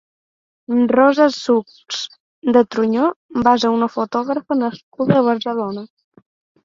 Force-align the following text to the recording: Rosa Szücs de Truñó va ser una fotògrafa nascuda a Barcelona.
Rosa 0.95 1.27
Szücs 1.35 1.99
de 2.55 2.63
Truñó 2.75 3.11
va 3.49 3.55
ser 3.65 3.73
una 3.77 3.93
fotògrafa 3.97 4.59
nascuda 4.63 5.21
a 5.21 5.25
Barcelona. 5.33 5.85